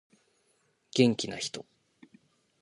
[0.95, 1.63] 元気な人